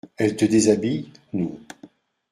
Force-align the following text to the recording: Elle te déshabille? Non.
Elle 0.17 0.35
te 0.35 0.45
déshabille? 0.45 1.11
Non. 1.31 1.59